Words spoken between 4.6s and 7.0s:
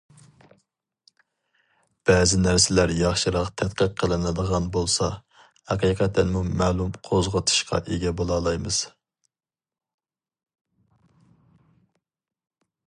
بولسا، ھەقىقەتەنمۇ مەلۇم